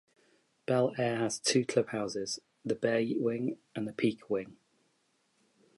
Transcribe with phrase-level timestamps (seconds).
[0.65, 4.57] Bel-Air has two clubhouses: the Bay Wing and Peak Wing.